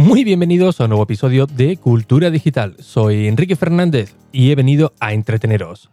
[0.00, 2.74] muy bienvenidos a un nuevo episodio de Cultura Digital.
[2.78, 5.90] Soy Enrique Fernández y he venido a entreteneros.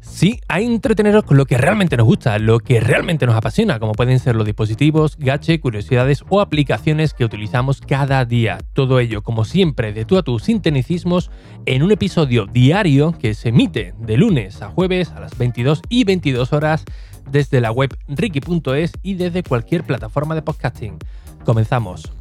[0.00, 3.92] Sí, a entreteneros con lo que realmente nos gusta, lo que realmente nos apasiona, como
[3.92, 8.58] pueden ser los dispositivos, gache, curiosidades o aplicaciones que utilizamos cada día.
[8.72, 11.30] Todo ello, como siempre, de tú a tus sinteticismos
[11.66, 16.04] en un episodio diario que se emite de lunes a jueves a las 22 y
[16.04, 16.86] 22 horas
[17.30, 20.98] desde la web ricky.es y desde cualquier plataforma de podcasting.
[21.44, 22.12] Comenzamos.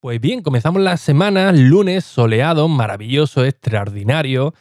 [0.00, 4.52] Pues bien, comenzamos la semana, lunes soleado, maravilloso, extraordinario.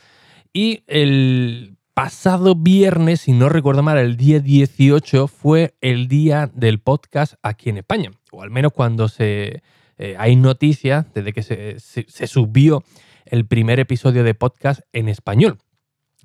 [0.54, 6.80] Y el pasado viernes, si no recuerdo mal, el día 18 fue el día del
[6.80, 8.12] podcast aquí en España.
[8.32, 9.62] O al menos cuando se,
[9.98, 12.84] eh, hay noticias desde que se, subió
[13.26, 15.58] el primer episodio de podcast en español.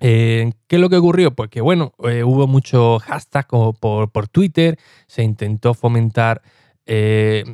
[0.01, 1.35] Eh, ¿Qué es lo que ocurrió?
[1.35, 6.41] Pues que bueno, eh, hubo mucho hashtag por, por Twitter, se intentó fomentar
[6.91, 7.45] eh,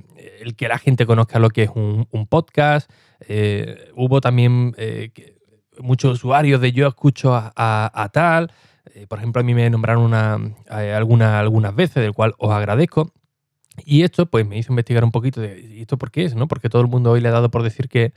[0.41, 2.89] el que la gente conozca lo que es un, podcast.
[3.29, 5.11] Eh, hubo también eh,
[5.79, 8.53] muchos usuarios de yo escucho a, tal.
[9.09, 13.13] por ejemplo, a mí me nombraron una, alguna, algunas veces, del cual os agradezco.
[13.85, 16.47] Y esto pues me hizo investigar un poquito de esto por qué es, ¿no?
[16.47, 18.13] Porque todo el mundo hoy le ha dado por decir que,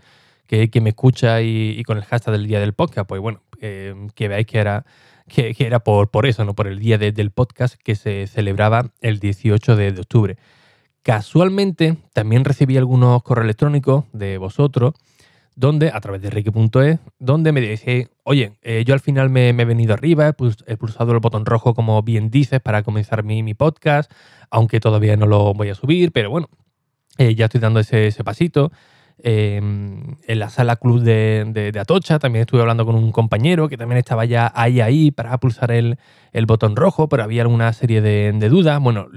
[0.46, 3.10] que, me escucha y, con el hashtag del día del podcast.
[3.10, 4.86] Pues bueno, que veáis que era,
[5.28, 6.54] que, era por, por eso, ¿no?
[6.54, 10.38] Por el día del podcast que se celebraba el 18 de octubre.
[11.08, 14.94] Casualmente también recibí algunos correos electrónicos de vosotros
[15.56, 19.54] donde, a través de Ricky.es, donde me decís, oye, eh, yo al final me, he
[19.54, 20.34] venido arriba, he,
[20.76, 24.12] pulsado el botón rojo como bien dices para comenzar mi, podcast,
[24.50, 26.50] aunque todavía no lo voy a subir, pero bueno,
[27.18, 28.74] eh, ya estoy dando ese, ese pasito.
[29.20, 33.98] Em, en la sala club de, Atocha también estuve hablando con un compañero que también
[33.98, 35.98] estaba ya ahí ahí para pulsar el,
[36.46, 38.80] botón rojo, pero había alguna serie de, dudas.
[38.80, 39.08] Bueno,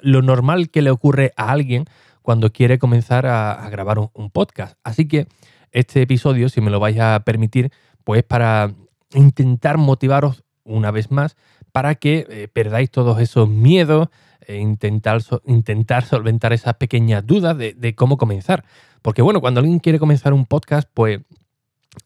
[0.00, 1.84] lo normal que le ocurre a alguien
[2.22, 4.78] cuando quiere comenzar a, grabar un, podcast.
[4.82, 5.26] Así que
[5.72, 7.70] este episodio, si me lo vais a permitir,
[8.02, 8.72] pues para
[9.12, 11.36] intentar motivaros una vez más
[11.72, 14.08] para que eh, perdáis todos esos miedos
[14.46, 18.64] e intentar, intentar solventar esas pequeñas dudas de cómo comenzar.
[19.02, 21.20] Porque bueno, cuando alguien quiere comenzar un podcast, pues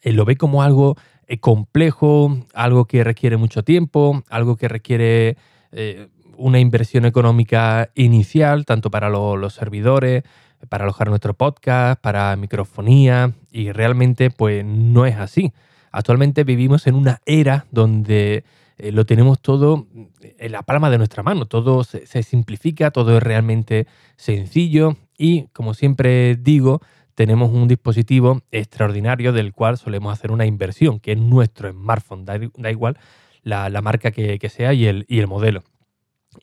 [0.03, 0.97] eh, lo ve como algo
[1.27, 5.37] eh, complejo, algo que requiere mucho tiempo, algo que requiere
[5.73, 10.25] eh, una inversión económica inicial, tanto para los servidores,
[10.69, 15.53] para alojar nuestro podcast, para microfonía, y realmente pues no es así.
[15.95, 18.45] Actualmente vivimos en una era donde
[18.79, 19.87] lo tenemos todo
[20.21, 25.73] en la palma de nuestra mano, todo se simplifica, todo es realmente sencillo y como
[25.73, 26.81] siempre digo,
[27.15, 32.71] tenemos un dispositivo extraordinario del cual solemos hacer una inversión, que es nuestro smartphone, da,
[32.71, 32.99] igual
[33.43, 35.63] la, marca que, sea y el, modelo.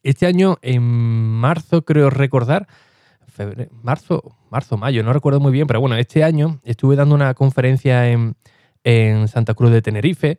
[0.04, 2.68] Este año, en marzo, creo recordar,
[3.84, 8.10] marzo, marzo, mayo, no recuerdo muy bien, pero bueno, este año estuve dando una conferencia
[8.10, 8.36] en,
[8.84, 10.38] en Santa Cruz de Tenerife,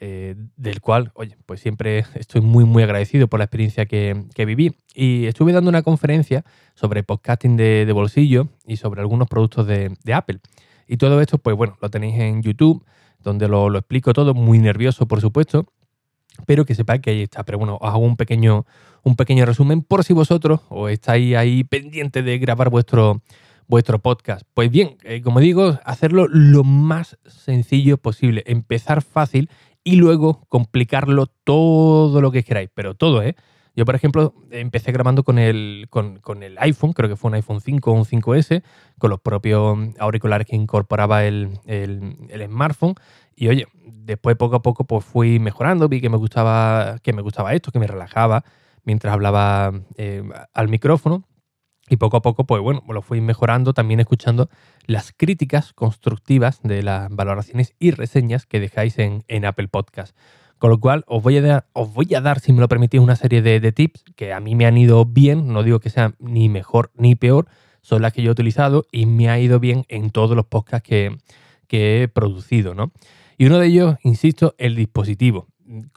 [0.00, 4.76] eh, del cual, oye, pues siempre estoy muy, muy agradecido por la experiencia que, viví.
[4.94, 6.44] Y estuve dando una conferencia
[6.74, 10.40] sobre podcasting de, bolsillo y sobre algunos productos de, Apple.
[10.88, 12.84] Y todo esto, pues bueno, lo tenéis en YouTube,
[13.20, 15.66] donde lo, explico todo, muy nervioso, por supuesto,
[16.46, 17.44] pero que sepáis que ahí está.
[17.44, 18.66] Pero bueno, os hago un pequeño,
[19.04, 23.22] un pequeño resumen por si vosotros os estáis ahí pendientes de grabar vuestro,
[23.66, 24.42] vuestro podcast.
[24.54, 29.48] Pues bien, eh, como digo, hacerlo lo más sencillo posible, empezar fácil
[29.82, 33.36] y luego complicarlo todo lo que queráis, pero todo, ¿eh?
[33.76, 37.60] Yo, por ejemplo, empecé grabando con el, con, el iPhone, creo que fue un iPhone
[37.60, 38.62] 5 o un 5S,
[38.98, 41.50] con los propios auriculares que incorporaba el,
[42.46, 42.94] smartphone.
[43.34, 47.22] Y oye, después poco a poco pues fui mejorando, vi que me gustaba, que me
[47.22, 48.44] gustaba esto, que me relajaba
[48.84, 51.24] mientras hablaba eh, al micrófono.
[51.88, 54.48] Y poco a poco, pues bueno, lo fui mejorando, también escuchando
[54.86, 60.16] las críticas constructivas de las valoraciones y reseñas que dejáis en, Apple Podcast.
[60.58, 63.00] Con lo cual, os voy, a dar, os voy a dar, si me lo permitís,
[63.00, 66.14] una serie de, tips que a mí me han ido bien, no digo que sean
[66.18, 67.48] ni mejor ni peor,
[67.82, 70.88] son las que yo he utilizado y me ha ido bien en todos los podcasts
[70.88, 71.18] que,
[71.68, 72.92] que he producido, ¿no?
[73.36, 75.48] Y uno de ellos, insisto, el dispositivo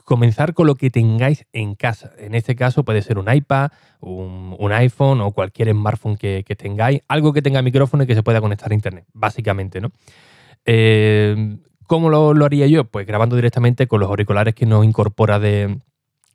[0.04, 2.12] comenzar con lo que tengáis en casa.
[2.18, 7.34] En este caso puede ser un iPad, un, iPhone o cualquier smartphone que, tengáis, algo
[7.34, 9.92] que tenga micrófono y que se pueda conectar a Internet, básicamente, ¿no?
[10.66, 12.84] Eh, ¿Cómo lo, lo, haría yo?
[12.84, 15.78] Pues grabando directamente con los auriculares que nos incorpora de,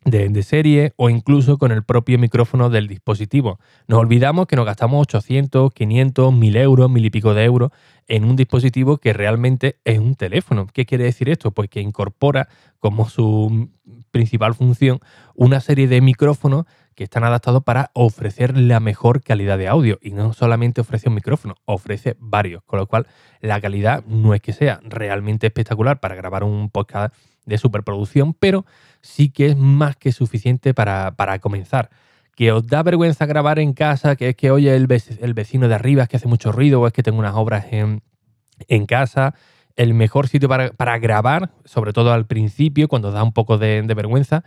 [0.05, 3.59] de, serie o incluso con el propio micrófono del dispositivo.
[3.87, 7.71] Nos olvidamos que nos gastamos 800, 500, 1000 euros, mil y pico de euros
[8.07, 10.67] en un dispositivo que realmente es un teléfono.
[10.71, 11.51] ¿Qué quiere decir esto?
[11.51, 13.69] Pues que incorpora como su
[14.11, 14.99] principal función
[15.35, 16.65] una serie de micrófonos
[16.95, 19.97] que están adaptados para ofrecer la mejor calidad de audio.
[20.01, 22.63] Y no solamente ofrece un micrófono, ofrece varios.
[22.63, 23.07] Con lo cual,
[23.41, 28.65] la calidad no es que sea realmente espectacular para grabar un podcast de superproducción, pero
[29.01, 31.89] sí que es más que suficiente para, para comenzar
[32.35, 36.03] que os da vergüenza grabar en casa, que es que oye el, vecino de arriba
[36.03, 38.01] es que hace mucho ruido o es que tengo unas obras en,
[38.87, 39.35] casa.
[39.75, 44.43] El mejor sitio para, grabar, sobre todo al principio, cuando da un poco de, vergüenza,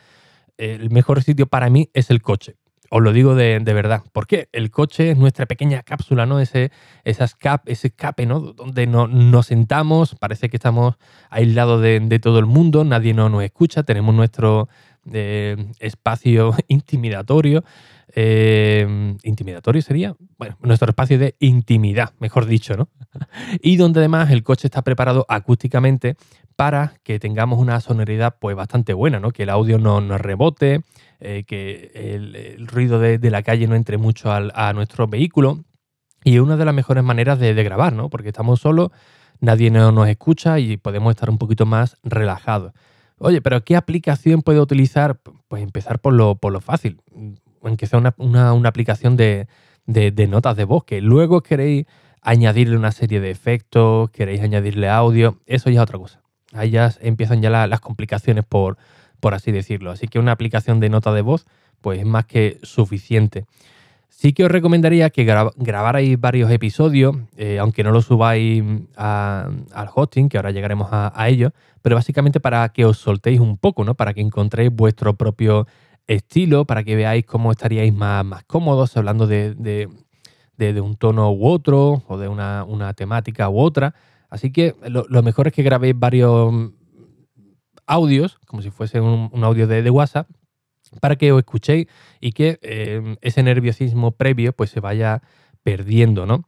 [0.57, 2.57] el mejor sitio para mí es el coche.
[2.91, 4.03] Os lo digo de, verdad.
[4.13, 6.41] Porque el coche es nuestra pequeña cápsula, ¿no?
[6.41, 6.71] Ese,
[7.05, 8.41] esas cap, ese escape, ¿no?
[8.41, 10.97] Donde no, nos sentamos, parece que estamos
[11.31, 14.69] aislados de, de todo el mundo, nadie no nos escucha, tenemos nuestro,
[15.07, 17.65] de espacio intimidatorio.
[18.15, 20.15] Eh, ¿Intimidatorio sería?
[20.39, 22.89] Bueno, nuestro espacio de intimidad, mejor dicho, ¿no?
[23.63, 26.17] y donde además el coche está preparado acústicamente
[26.57, 29.31] para que tengamos una sonoridad pues bastante buena, ¿no?
[29.31, 30.81] Que el audio no nos rebote,
[31.21, 35.65] eh, que el, ruido de, la calle no entre mucho a nuestro vehículo.
[36.27, 38.11] Y es una de las mejores maneras de, grabar, ¿no?
[38.11, 38.91] Porque estamos solos,
[39.39, 42.73] nadie nos escucha y podemos estar un poquito más relajados.
[43.19, 45.21] Oye, pero ¿qué aplicación puedo utilizar?
[45.47, 47.01] Pues empezar por lo, por lo fácil,
[47.63, 49.47] aunque sea una, aplicación de,
[50.29, 51.87] notas de voz, que luego queréis
[52.23, 56.23] añadirle una serie de efectos, queréis añadirle audio, eso ya es otra cosa.
[56.53, 58.79] Ahí ya empiezan ya las complicaciones, por,
[59.21, 59.91] por así decirlo.
[59.91, 61.47] Así que una aplicación de nota de voz,
[61.81, 63.47] pues es más que suficiente.
[64.17, 68.65] Sí que os recomendaría que grabarais varios episodios, eh, aunque no lo subáis
[68.97, 71.53] al hosting, que ahora llegaremos a, ello,
[71.83, 73.95] pero básicamente para que os soltéis un poco, ¿no?
[73.95, 75.67] Para que encontréis vuestro propio
[76.07, 79.87] estilo, para que veáis cómo estaríais más, más cómodos hablando de,
[80.81, 83.95] un tono u otro, o de una, temática u otra.
[84.31, 86.55] Así que lo, mejor es que grabéis varios
[87.87, 90.29] audios, como si fuese un, audio de WhatsApp,
[91.01, 91.87] para que os escuchéis
[92.21, 95.23] y que eh, ese nerviosismo previo pues se vaya
[95.63, 96.45] perdiendo, ¿no?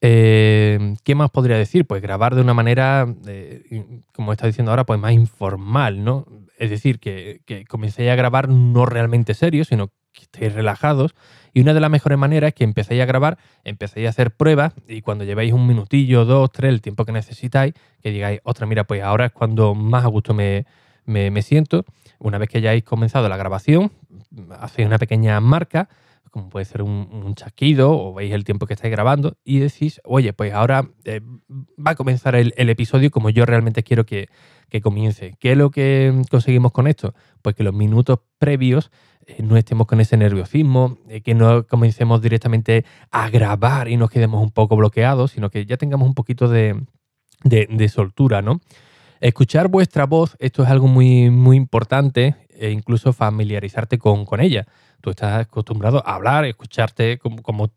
[0.00, 1.86] Eh, ¿Qué más podría decir?
[1.86, 6.26] Pues grabar de una manera, eh, como está diciendo ahora, pues más informal, ¿no?
[6.58, 11.14] Es decir, que, que comencéis a grabar no realmente serio, sino que estéis relajados.
[11.52, 14.74] Y una de las mejores maneras es que empecéis a grabar, empecéis a hacer pruebas
[14.88, 18.84] y cuando llevéis un minutillo, dos, tres, el tiempo que necesitáis, que digáis, otra, mira,
[18.84, 20.66] pues ahora es cuando más a gusto me,
[21.06, 21.84] me, siento.
[22.18, 23.92] Una vez que hayáis comenzado la grabación,
[24.58, 25.88] hacéis una pequeña marca,
[26.30, 30.32] como puede ser un, chasquido, o veis el tiempo que estáis grabando, y decís, oye,
[30.32, 31.20] pues ahora eh,
[31.50, 34.28] va a comenzar el, episodio como yo realmente quiero que,
[34.82, 35.36] comience.
[35.40, 37.14] ¿Qué es lo que conseguimos con esto?
[37.40, 38.90] Pues que los minutos previos
[39.42, 44.42] no estemos con ese nerviosismo, eh, que no comencemos directamente a grabar y nos quedemos
[44.42, 46.84] un poco bloqueados, sino que ya tengamos un poquito de,
[47.44, 48.60] de soltura, ¿no?
[49.20, 54.66] Escuchar vuestra voz, esto es algo muy, muy importante e incluso familiarizarte con, ella.
[55.00, 57.70] Tú estás acostumbrado a hablar, escucharte como, eh,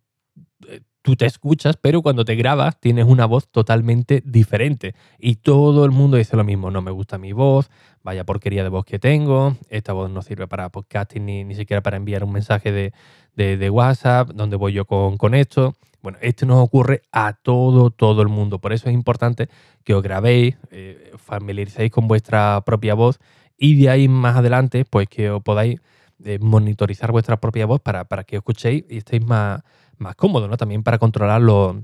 [1.01, 4.95] tú te escuchas, pero cuando te grabas tienes una voz totalmente diferente.
[5.17, 7.69] Y todo el mundo dice lo mismo, no me gusta mi voz,
[8.03, 11.81] vaya porquería de voz que tengo, esta voz no sirve para podcasting ni, ni siquiera
[11.81, 12.93] para enviar un mensaje de,
[13.35, 15.75] de, WhatsApp, ¿dónde voy yo con, con esto?
[16.01, 18.59] Bueno, esto nos ocurre a todo, todo el mundo.
[18.59, 19.49] Por eso es importante
[19.83, 23.19] que os grabéis, eh, familiaricéis con vuestra propia voz
[23.57, 25.81] y de ahí más adelante, pues que os podáis
[26.23, 29.61] eh, monitorizar vuestra propia voz para, para, que escuchéis y estéis más,
[29.97, 30.57] más cómodos, ¿no?
[30.57, 31.75] También para controlar los,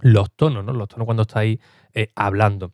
[0.00, 0.72] los tonos, ¿no?
[0.72, 1.58] Los tonos cuando estáis
[1.94, 2.72] eh, hablando.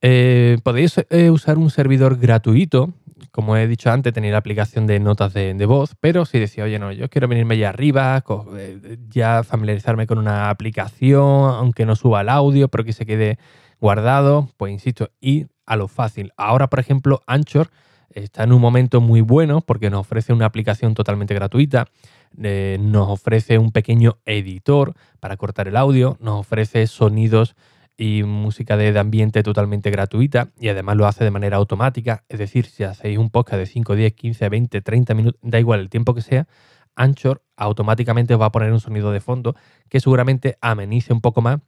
[0.00, 0.96] podéis
[1.30, 2.94] usar un servidor gratuito
[3.30, 6.78] como he dicho antes, tenía la aplicación de notas de, voz, pero si decía, oye,
[6.78, 8.22] no, yo quiero venirme ya arriba,
[8.56, 13.38] eh, ya familiarizarme con una aplicación, aunque no suba el audio, pero que se quede
[13.80, 16.32] guardado, pues insisto, ir a lo fácil.
[16.36, 17.70] Ahora, por ejemplo, Anchor
[18.16, 21.86] está en un momento muy bueno porque nos ofrece una aplicación totalmente gratuita,
[22.42, 27.56] eh, nos ofrece un pequeño editor para cortar el audio, nos ofrece sonidos
[27.96, 32.24] y música de, ambiente totalmente gratuita y además lo hace de manera automática.
[32.28, 35.80] Es decir, si hacéis un podcast de 5, 10, 15, 20, 30 minutos, da igual
[35.80, 36.46] el tiempo que sea,
[36.94, 39.54] Anchor automáticamente os va a poner un sonido de fondo
[39.88, 41.60] que seguramente amenice un poco más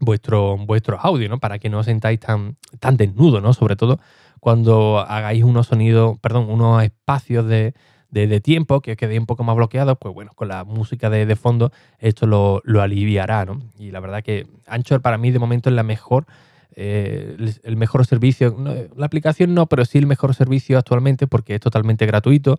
[0.00, 1.38] vuestro, vuestro audio, ¿no?
[1.38, 3.52] Para que no os sentáis tan, tan desnudo, ¿no?
[3.52, 3.98] Sobre todo
[4.40, 7.74] cuando hagáis unos sonidos, perdón, unos espacios de,
[8.10, 11.72] de, tiempo, que quede un poco más bloqueado, pues bueno, con la música de, fondo
[11.98, 13.60] esto lo, aliviará, ¿no?
[13.78, 16.26] Y la verdad que Anchor para mí de momento es la mejor,
[16.74, 18.56] eh, el mejor servicio,
[18.96, 22.58] la aplicación no, pero sí el mejor servicio actualmente porque es totalmente gratuito,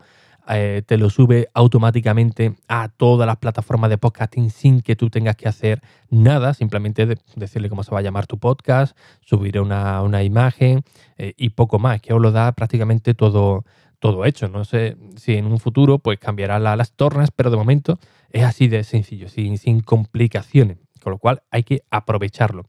[0.50, 5.36] eh, te lo sube automáticamente a todas las plataformas de podcasting sin que tú tengas
[5.36, 10.84] que hacer nada, simplemente decirle cómo se va a llamar tu podcast, subir una, imagen
[11.18, 13.64] eh, y poco más, que os lo da prácticamente todo,
[14.00, 14.48] todo hecho.
[14.48, 18.00] No sé si en un futuro pues cambiará las tornas, pero de momento
[18.32, 22.66] es así de sencillo, sin, sin complicaciones, con lo cual hay que aprovecharlo.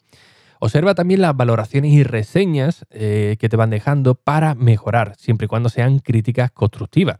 [0.62, 5.48] Observa también las valoraciones y reseñas eh, que te van dejando para mejorar, siempre y
[5.48, 7.16] cuando sean críticas constructivas.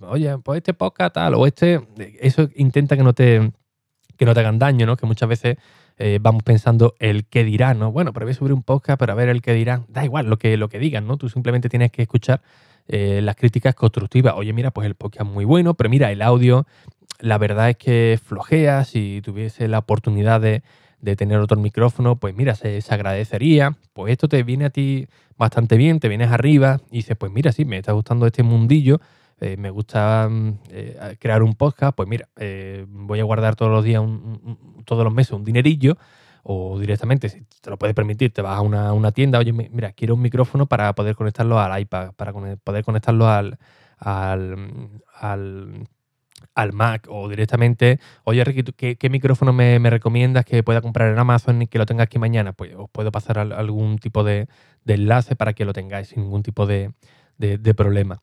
[0.00, 1.80] Oye, pues este podcast tal, o este,
[2.20, 3.52] eso intenta que no te,
[4.16, 4.96] que no te hagan daño, ¿no?
[4.96, 5.56] Que muchas veces
[5.98, 7.90] eh, vamos pensando el qué dirán, ¿no?
[7.90, 9.86] Bueno, pero voy a subir un podcast para ver el qué dirán.
[9.88, 11.16] Da igual lo que, lo que digan, ¿no?
[11.16, 12.42] Tú simplemente tienes que escuchar
[12.88, 14.34] eh, las críticas constructivas.
[14.36, 16.66] Oye, mira, pues el podcast es muy bueno, pero mira, el audio,
[17.18, 18.84] la verdad es que flojea.
[18.84, 20.62] Si tuviese la oportunidad de,
[21.16, 23.76] tener otro micrófono, pues mira, se, agradecería.
[23.92, 25.06] Pues esto te viene a ti
[25.38, 29.00] bastante bien, te vienes arriba y dices, pues mira, sí, me está gustando este mundillo.
[29.40, 30.58] Eh, me gusta mm,
[31.18, 32.28] crear un podcast, pues mira,
[32.88, 34.02] voy a guardar todos los días,
[34.84, 35.96] todos los meses un dinerillo
[36.48, 40.14] o directamente, si te lo puedes permitir, te vas a una, tienda, oye, mira, quiero
[40.14, 43.58] un micrófono para poder conectarlo al iPad, para poder conectarlo al,
[43.98, 45.88] al,
[46.54, 51.62] al, Mac o directamente, oye, Ricky, ¿qué, micrófono me, recomiendas que pueda comprar en Amazon
[51.62, 52.52] y que lo tenga aquí mañana?
[52.52, 54.46] Pues os puedo pasar algún tipo de,
[54.86, 56.92] enlace para que lo tengáis sin ningún tipo de,
[57.76, 58.22] problema.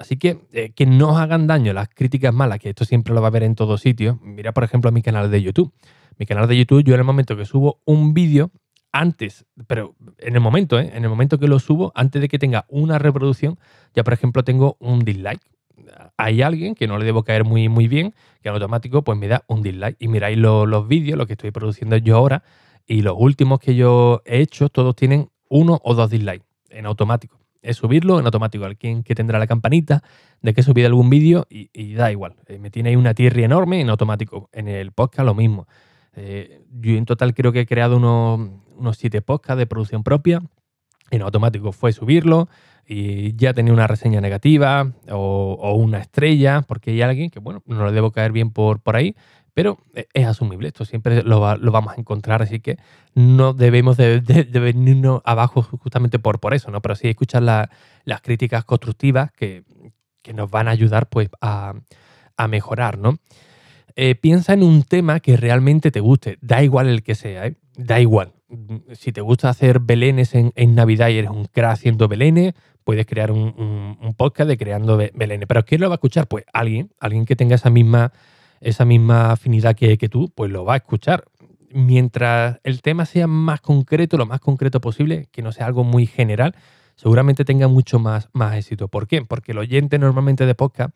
[0.00, 3.22] Así que eh, que no os hagan daño las críticas malas, que esto siempre lo
[3.22, 4.20] va a ver en todos sitios.
[4.20, 5.72] Mira, por ejemplo, a mi canal de YouTube
[6.20, 8.50] mi canal de YouTube, yo en el momento que subo un vídeo,
[8.92, 10.90] antes, pero en el momento, ¿eh?
[10.92, 13.58] en el momento que lo subo, antes de que tenga una reproducción,
[13.94, 15.40] ya por ejemplo tengo un dislike.
[16.18, 19.28] Hay alguien que no le debo caer muy, muy bien, que en automático pues me
[19.28, 19.96] da un dislike.
[19.98, 22.42] Y miráis los vídeos, lo que estoy produciendo yo ahora,
[22.86, 27.39] y los últimos que yo he hecho, todos tienen uno o dos dislikes en automático.
[27.62, 28.64] Es subirlo en automático.
[28.64, 30.02] Alguien que tendrá la campanita
[30.40, 32.36] de que he subido algún vídeo y, da igual.
[32.46, 34.48] Eh, me tiene ahí una tierra enorme en automático.
[34.52, 35.66] En el podcast lo mismo.
[36.14, 40.42] Eh, yo en total creo que he creado unos, unos siete podcasts de producción propia.
[41.10, 42.48] En automático fue subirlo
[42.86, 47.86] y ya tenía una reseña negativa o, una estrella, porque hay alguien que, bueno, no
[47.86, 49.14] le debo caer bien por, por ahí,
[49.60, 49.78] pero
[50.14, 50.68] es asumible.
[50.68, 52.78] Esto siempre lo, vamos a encontrar, así que
[53.14, 54.20] no debemos de,
[54.52, 56.80] venirnos abajo justamente por, por eso, ¿no?
[56.80, 59.64] Pero sí escuchar las críticas constructivas que,
[60.32, 61.74] nos van a ayudar pues a,
[62.36, 63.18] a mejorar, ¿no?
[63.96, 67.56] Eh, piensa en un tema que realmente te guste, da igual el que sea, ¿eh?
[67.76, 68.32] da igual.
[68.94, 73.30] Si te gusta hacer belenes en, Navidad y eres un crack haciendo belenes, puedes crear
[73.30, 75.46] un, podcast de creando belenes.
[75.46, 76.28] Pero ¿quién lo va a escuchar?
[76.28, 78.12] Pues alguien, alguien que tenga esa misma,
[78.60, 81.24] esa misma afinidad que, tú, pues lo va a escuchar.
[81.72, 86.06] Mientras el tema sea más concreto, lo más concreto posible, que no sea algo muy
[86.06, 86.54] general,
[86.96, 88.88] seguramente tenga mucho más, más éxito.
[88.88, 89.22] ¿Por qué?
[89.22, 90.94] Porque el oyente normalmente de podcast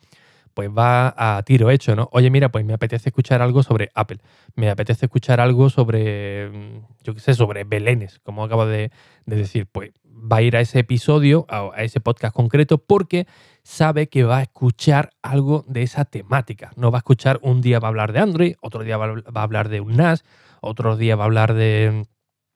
[0.54, 2.09] pues va a tiro hecho, ¿no?
[2.12, 4.18] Oye, mira, pues me apetece escuchar algo sobre Apple,
[4.54, 8.90] me apetece escuchar algo sobre, mm, yo qué sé, sobre belenes, como acabo de,
[9.26, 13.26] decir, pues va a ir a ese episodio, a, ese podcast concreto, porque
[13.62, 16.71] sabe que va a escuchar algo de esa temática.
[16.76, 19.42] No va a escuchar un día va a hablar de Android, otro día va a
[19.42, 20.25] hablar de un NAS,
[20.61, 22.06] otro día va a hablar de,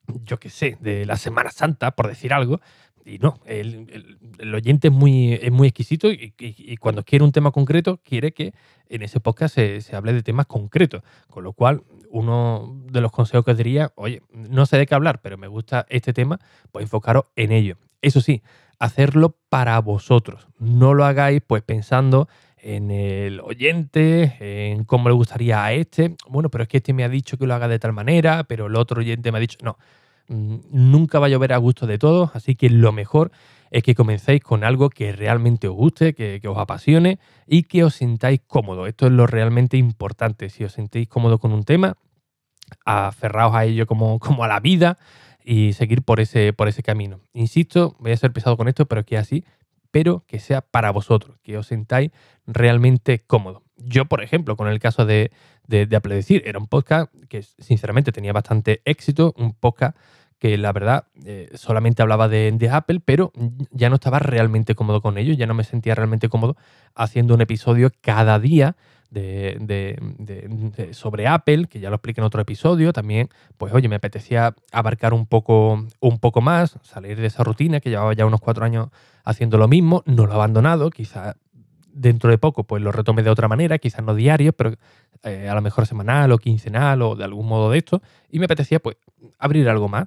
[0.06, 2.60] yo qué sé, de la Semana Santa, por decir algo,
[3.08, 8.00] y no, el, oyente es muy, es muy exquisito y, cuando quiere un tema concreto,
[8.04, 8.52] quiere que
[8.88, 11.02] en ese podcast se, hable de temas concretos.
[11.28, 15.20] Con lo cual, uno de los consejos que diría, oye, no sé de qué hablar,
[15.22, 16.38] pero me gusta este tema,
[16.70, 17.78] pues enfocaros en ello.
[18.02, 18.42] Eso sí,
[18.78, 20.46] hacerlo para vosotros.
[20.58, 26.14] No lo hagáis pues pensando en el oyente, en cómo le gustaría a este.
[26.28, 28.66] Bueno, pero es que este me ha dicho que lo haga de tal manera, pero
[28.66, 29.78] el otro oyente me ha dicho, no
[30.28, 33.30] nunca va a llover a gusto de todos, así que lo mejor
[33.70, 37.94] es que comencéis con algo que realmente os guste, que, os apasione y que os
[37.94, 38.86] sintáis cómodo.
[38.86, 40.48] Esto es lo realmente importante.
[40.48, 41.96] Si os sentís cómodo con un tema,
[42.84, 44.98] aferraos a ello como, como a la vida
[45.44, 47.20] y seguir por ese, por ese camino.
[47.32, 49.44] Insisto, voy a ser pesado con esto, pero que así,
[49.90, 52.10] pero que sea para vosotros, que os sintáis
[52.46, 53.62] realmente cómodo.
[53.78, 55.30] Yo, por ejemplo, con el caso de,
[55.66, 59.96] de, de Apple Decir, era un podcast que sinceramente tenía bastante éxito, un podcast
[60.38, 63.32] que la verdad eh, solamente hablaba de, Apple, pero
[63.70, 66.56] ya no estaba realmente cómodo con ello, ya no me sentía realmente cómodo
[66.94, 68.76] haciendo un episodio cada día
[69.10, 69.98] de,
[70.92, 72.92] sobre Apple, que ya lo expliqué en otro episodio.
[72.92, 77.80] También, pues oye, me apetecía abarcar un poco, un poco más, salir de esa rutina
[77.80, 78.88] que llevaba ya unos cuatro años
[79.24, 81.36] haciendo lo mismo, no lo he abandonado, quizás
[81.92, 84.74] dentro de poco pues lo retome de otra manera, quizás no diario, pero
[85.22, 88.02] eh, a lo mejor semanal o quincenal o de algún modo de esto.
[88.28, 88.96] Y me apetecía pues
[89.38, 90.06] abrir algo más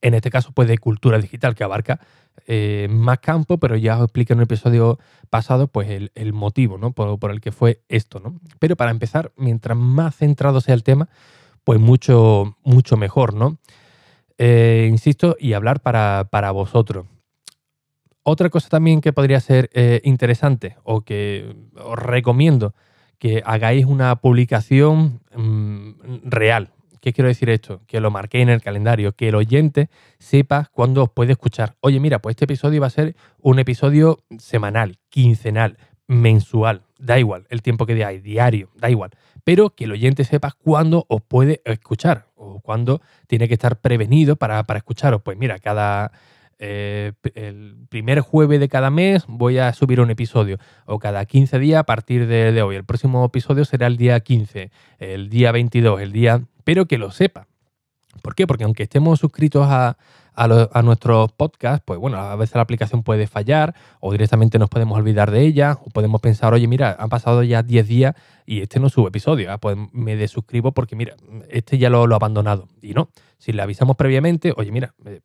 [0.00, 2.00] en este caso pues de cultura digital que abarca
[2.46, 4.98] eh, más campo, pero ya os expliqué en un episodio
[5.30, 6.92] pasado pues el, motivo ¿no?
[6.92, 8.20] por, el que fue esto.
[8.20, 8.40] ¿no?
[8.58, 11.08] Pero para empezar, mientras más centrado sea el tema,
[11.64, 13.58] pues mucho, mucho mejor, ¿no?
[14.38, 17.06] Eh, insisto, y hablar para, vosotros.
[18.30, 22.74] Otra cosa también que podría ser eh, interesante o que os recomiendo
[23.18, 26.68] que hagáis una publicación mm, real.
[27.00, 27.80] ¿Qué quiero decir esto?
[27.86, 31.76] Que lo marquéis en el calendario, que el oyente sepa cuándo os puede escuchar.
[31.80, 37.46] Oye, mira, pues este episodio va a ser un episodio semanal, quincenal, mensual, da igual
[37.48, 39.10] el tiempo que hay, diario, da igual.
[39.42, 44.36] Pero que el oyente sepa cuándo os puede escuchar o cuándo tiene que estar prevenido
[44.36, 45.22] para, para escucharos.
[45.22, 46.12] Pues mira, cada,
[46.58, 51.58] eh, el primer jueves de cada mes voy a subir un episodio, o cada 15
[51.58, 52.76] días a partir de, hoy.
[52.76, 56.42] El próximo episodio será el día 15, el día 22, el día...
[56.64, 57.46] Pero que lo sepa.
[58.22, 58.46] ¿Por qué?
[58.46, 59.96] Porque aunque estemos suscritos a,
[60.34, 64.98] a, nuestros podcasts, pues bueno, a veces la aplicación puede fallar o directamente nos podemos
[64.98, 68.14] olvidar de ella o podemos pensar, oye, mira, han pasado ya 10 días
[68.46, 71.16] y este no sube episodio, ah, pues me desuscribo porque mira,
[71.48, 72.68] este ya lo, lo he abandonado.
[72.80, 75.20] Y no, si le avisamos previamente, oye, mira, eh,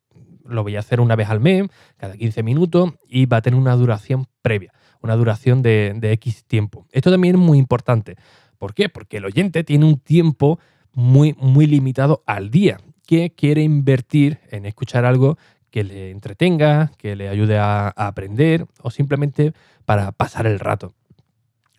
[0.46, 3.60] lo voy a hacer una vez al mes, cada 15 minutos, y va a tener
[3.60, 6.86] una duración previa, una duración de, X tiempo.
[6.92, 8.16] Esto también es muy importante.
[8.58, 8.90] ¿Por qué?
[8.90, 10.60] Porque el oyente tiene un tiempo
[10.94, 15.38] muy, muy limitado al día que quiere invertir en escuchar algo
[15.70, 19.54] que le entretenga, que le ayude a, aprender o simplemente
[19.86, 20.94] para pasar el rato.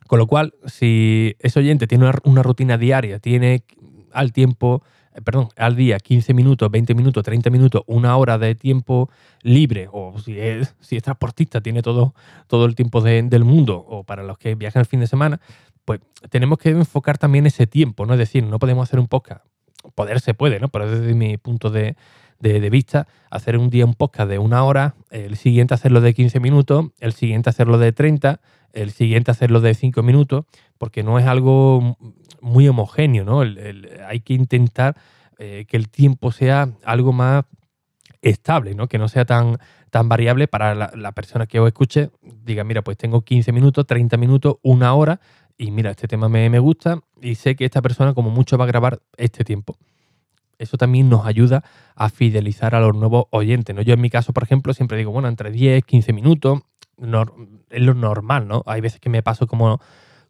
[0.07, 3.65] Con lo cual, si ese oyente tiene una rutina diaria, tiene
[4.13, 4.83] al tiempo
[5.23, 9.11] perdón, al día 15 minutos, 20 minutos, 30 minutos, una hora de tiempo
[9.43, 12.15] libre, o si es, si es transportista, tiene todo,
[12.47, 15.41] todo el tiempo del mundo, o para los que viajan el fin de semana,
[15.85, 18.15] pues tenemos que enfocar también ese tiempo, ¿no?
[18.15, 19.45] Es decir, no podemos hacer un podcast.
[19.95, 20.69] Poder se puede, ¿no?
[20.69, 21.95] Pero desde mi punto de,
[22.53, 26.41] de, vista, hacer un día un podcast de una hora, el siguiente hacerlo de 15
[26.41, 28.41] minutos, el siguiente hacerlo de 30,
[28.73, 30.45] el siguiente hacerlo de 5 minutos,
[30.77, 31.97] porque no es algo
[32.41, 33.41] muy homogéneo, ¿no?
[33.41, 34.97] hay que intentar
[35.39, 37.45] eh, que el tiempo sea algo más
[38.21, 38.89] estable, ¿no?
[38.89, 39.59] Que no sea tan,
[39.91, 42.11] tan variable para la, persona que os escuche.
[42.23, 45.21] Diga, mira, pues tengo 15 minutos, 30 minutos, una hora,
[45.57, 48.65] y mira, este tema me, me gusta y sé que esta persona como mucho va
[48.65, 49.77] a grabar este tiempo
[50.59, 51.65] eso también nos ayuda
[51.95, 53.75] a fidelizar a los nuevos oyentes.
[53.75, 53.83] ¿no?
[53.83, 56.61] Yo en mi caso, por ejemplo, siempre digo, bueno, entre 10, 15 minutos,
[57.71, 58.63] es lo normal, ¿no?
[58.67, 59.81] Hay veces que me paso como,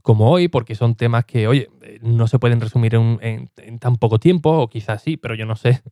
[0.02, 1.68] como hoy, porque son temas que, oye,
[2.02, 5.82] no se pueden resumir en, tan poco tiempo, o quizás sí, pero yo no sé,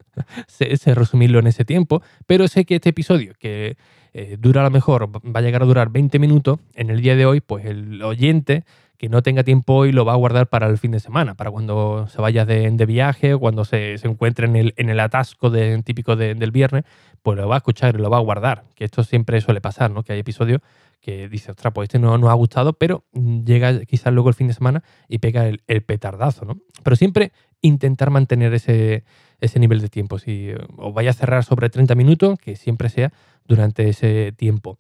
[0.49, 2.03] sé, resumirlo en ese tiempo.
[2.27, 3.77] Pero sé que este episodio, que
[4.13, 7.17] eh, dura a lo mejor, va a llegar a durar 20 minutos, en el día
[7.17, 8.65] de hoy, pues el oyente
[9.03, 11.51] que no tenga tiempo hoy lo va a guardar para el fin de semana, para
[11.51, 15.83] cuando se vaya de, viaje o cuando se, encuentre en el, en el atasco de,
[15.83, 16.85] típico del viernes,
[17.21, 18.63] pues lo va a escuchar y lo va a guardar.
[18.77, 20.05] Que esto siempre suele pasar, ¿no?
[20.05, 20.61] Que hay episodios
[21.01, 23.03] que dice, ostras, pues este no nos ha gustado, pero
[23.45, 26.59] llega quizás luego el fin de semana y pega el, petardazo, ¿no?
[26.85, 29.03] Pero siempre intentar mantener ese,
[29.41, 30.21] ese nivel de tiempo.
[30.21, 33.13] Si os vaya a cerrar sobre 30 minutos, que siempre sea
[33.49, 34.79] durante ese tiempo.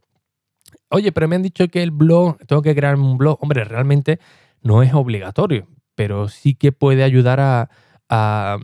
[0.94, 3.38] Oye, pero me han dicho que el blog, tengo que crear un blog.
[3.40, 4.20] Hombre, realmente
[4.60, 7.70] no es obligatorio, pero sí que puede ayudar a,
[8.10, 8.58] a,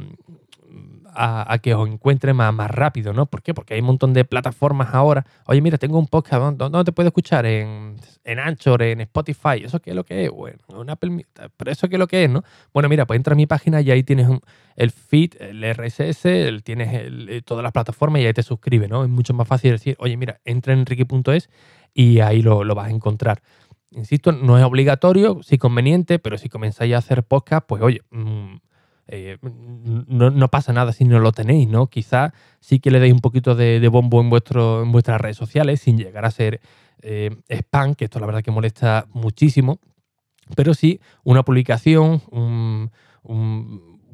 [1.63, 3.27] que os encuentre más, más, rápido, ¿no?
[3.27, 3.55] ¿Por qué?
[3.55, 5.25] Porque hay un montón de plataformas ahora.
[5.47, 7.47] Oye, mira, tengo un podcast, ¿dónde, te puedo escuchar?
[7.47, 9.63] En, en Anchor, en Spotify.
[9.65, 10.31] ¿Eso qué es lo que es?
[10.31, 12.43] Bueno, una pero ¿eso qué es lo que es, no?
[12.73, 14.29] Bueno, mira, pues entra a mi página y ahí tienes
[14.77, 19.05] el feed, el RSS, tienes eh, todas las plataformas y ahí te suscribes, ¿no?
[19.05, 21.51] Es mucho más fácil decir, oye, mira, entra en Ricky.es
[21.95, 23.43] y ahí lo, vas a encontrar.
[23.91, 28.57] Insisto, no es obligatorio, sí conveniente, pero si comenzáis a hacer podcast, pues oye, mm,
[29.09, 31.87] eh, no, pasa nada si no lo tenéis, ¿no?
[31.87, 35.81] Quizás sí que le deis un poquito de, bombo en, vuestro, en vuestras redes sociales
[35.81, 36.61] sin llegar a ser
[37.01, 39.81] eh, spam, que esto la verdad que molesta muchísimo,
[40.55, 42.91] pero sí una publicación, un,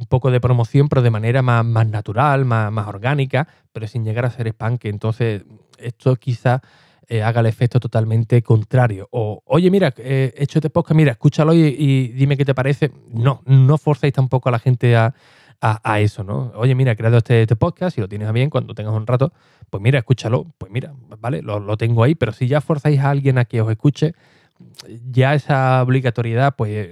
[0.09, 4.25] poco de promoción, pero de manera más, más natural, más, más orgánica, pero sin llegar
[4.25, 5.45] a ser spam, que entonces
[5.79, 6.61] esto quizás
[7.09, 9.09] eh, haga el efecto totalmente contrario.
[9.11, 12.93] O, oye, mira, eh, he hecho este podcast, mira, escúchalo y, dime qué te parece.
[13.09, 15.15] No, no forcéis tampoco a la gente a,
[15.99, 16.53] eso, ¿no?
[16.57, 19.07] Oye, mira, he creado este, este, podcast y lo tienes a bien cuando tengas un
[19.07, 19.33] rato,
[19.71, 23.39] pues mira, escúchalo, pues mira, vale, lo, tengo ahí, pero si ya forzáis a alguien
[23.39, 24.13] a que os escuche,
[25.11, 26.91] ya esa obligatoriedad, pues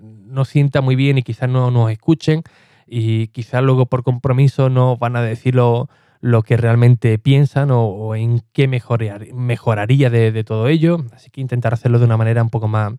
[0.00, 2.44] no sienta muy bien y quizás no nos escuchen
[2.86, 5.88] y quizás luego por compromiso no van a decirlo
[6.20, 11.04] lo que realmente piensan o, en qué mejoraría de, todo ello.
[11.12, 12.94] Así que intentar hacerlo de una manera un poco más,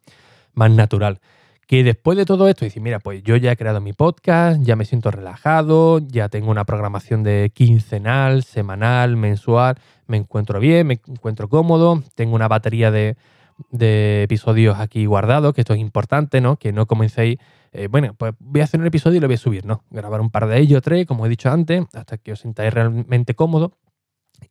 [0.53, 1.19] más natural.
[1.67, 4.77] Que después de todo esto, decir, mira, pues yo ya he creado mi podcast, ya
[4.77, 9.77] me siento relajado, ya tengo una programación de quincenal, semanal, mensual,
[10.08, 13.17] me encuentro bien, me encuentro cómodo, tengo una batería de,
[13.71, 16.58] de episodios aquí guardados, que esto es importante, ¿no?
[16.58, 17.38] Que no comencéis
[17.77, 19.83] eh, bueno, pues voy a hacer un episodio y lo voy a subir, ¿no?
[19.89, 23.35] Grabar un par de ellos, tres, como he dicho antes, hasta que os sintáis realmente
[23.35, 23.77] cómodo.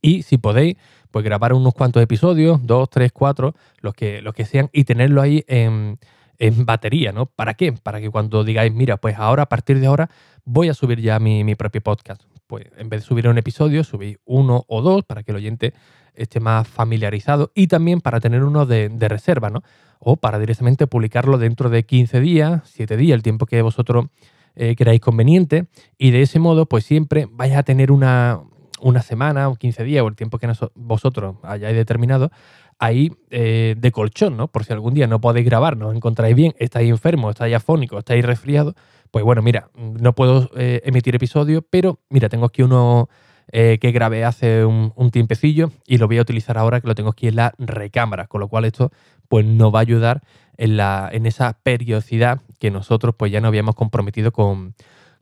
[0.01, 0.77] Y si podéis,
[1.11, 5.23] pues grabar unos cuantos episodios, dos, tres, cuatro, los que, los que sean, y tenerlo
[5.23, 5.99] ahí en,
[6.39, 7.27] en batería, ¿no?
[7.27, 7.73] ¿Para qué?
[7.73, 10.11] Para que cuando digáis, mira, pues ahora, a partir de ahora,
[10.45, 12.23] voy a subir ya mi, mi propio podcast.
[12.47, 15.75] Pues en vez de subir un episodio, subí uno o dos para que el oyente
[16.15, 19.63] esté más familiarizado y también para tener uno de, reserva, ¿no?
[19.99, 24.07] O para directamente publicarlo dentro de 15 días, 7 días, el tiempo que vosotros
[24.55, 25.67] eh, queráis conveniente.
[25.99, 28.41] Y de ese modo, pues siempre vais a tener una,
[28.81, 32.31] una semana o 15 días o el tiempo que vosotros hayáis determinado
[32.79, 34.49] ahí eh, de colchón, ¿no?
[34.49, 38.01] Por si algún día no podéis grabar, no os encontráis bien, estáis enfermos, estáis afónicos,
[38.01, 38.75] estáis resfriados,
[39.11, 43.09] pues bueno, mira, no puedo eh, emitir episodio, pero mira, tengo aquí uno
[43.53, 47.11] eh, que grabé hace un, tiempecillo y lo voy a utilizar ahora que lo tengo
[47.11, 48.91] aquí en la recámara, con lo cual esto
[49.29, 50.23] pues nos va a ayudar
[50.57, 54.75] en, la, en esa periodicidad que nosotros pues ya nos habíamos comprometido con,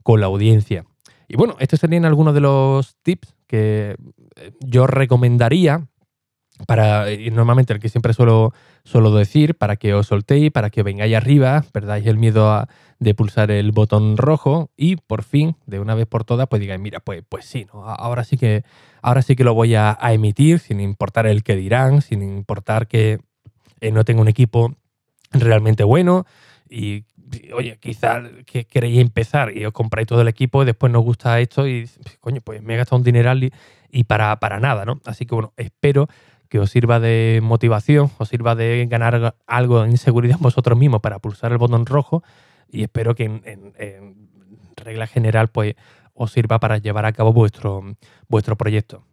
[0.03, 0.85] con la audiencia.
[1.27, 3.95] Y bueno, estos serían algunos de los tips que
[4.59, 5.87] yo recomendaría
[6.67, 10.83] para, y normalmente el que siempre suelo, suelo decir, para que os soltéis, para que
[10.83, 12.65] vengáis arriba, perdáis el miedo
[12.99, 16.79] de pulsar el botón rojo y por fin, de una vez por todas, pues digáis,
[16.79, 17.83] mira, pues, pues sí, ¿no?
[17.83, 18.63] ahora sí que
[19.01, 23.19] ahora sí que lo voy a, emitir, sin importar el que dirán, sin importar que
[23.81, 24.75] eh, no tengo un equipo
[25.31, 26.25] realmente bueno
[26.69, 27.03] y
[27.53, 31.05] oye, quizás que queréis empezar y os compráis todo el equipo y después no os
[31.05, 31.89] gusta esto y,
[32.19, 33.51] coño, pues me he gastado un dineral y,
[33.91, 35.01] y para, para nada, ¿no?
[35.05, 36.07] Así que bueno, espero
[36.49, 41.19] que os sirva de motivación, os sirva de ganar algo en seguridad vosotros mismos para
[41.19, 42.23] pulsar el botón rojo
[42.69, 44.29] y espero que en,
[44.75, 45.75] regla general pues
[46.13, 47.83] os sirva para llevar a cabo vuestro,
[48.27, 49.03] vuestro proyecto.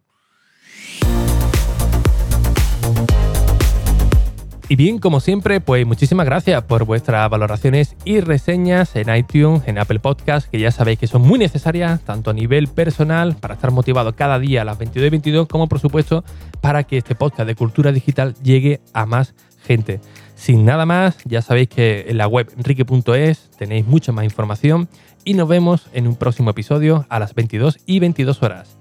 [4.73, 9.77] Y bien, como siempre, pues muchísimas gracias por vuestras valoraciones y reseñas en iTunes, en
[9.77, 13.69] Apple Podcast, que ya sabéis que son muy necesarias, tanto a nivel personal, para estar
[13.69, 16.23] motivado cada día a las 22 y 22, como por supuesto
[16.59, 20.01] para que este podcast de cultura digital llegue a más gente.
[20.33, 24.89] Sin nada más, ya sabéis que en la web enrique.es tenéis mucha más información
[25.23, 28.75] y nos vemos en un próximo episodio a las 22 y 22 horas.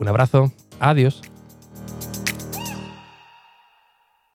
[0.00, 1.22] Un abrazo, adiós.